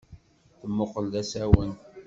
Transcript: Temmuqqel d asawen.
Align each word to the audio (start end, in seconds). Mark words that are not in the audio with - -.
Temmuqqel 0.59 1.05
d 1.13 1.15
asawen. 1.21 1.71